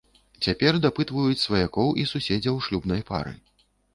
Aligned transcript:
Цяпер 0.45 0.77
дапытваюць 0.85 1.41
сваякоў 1.43 1.93
і 2.03 2.07
суседзяў 2.13 2.55
шлюбнай 2.69 3.01
пары. 3.13 3.37